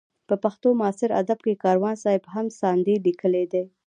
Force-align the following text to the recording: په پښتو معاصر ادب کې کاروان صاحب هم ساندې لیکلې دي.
په 0.27 0.35
پښتو 0.43 0.67
معاصر 0.79 1.09
ادب 1.21 1.39
کې 1.45 1.61
کاروان 1.63 1.95
صاحب 2.03 2.23
هم 2.33 2.45
ساندې 2.59 2.95
لیکلې 3.05 3.45
دي. 3.51 3.63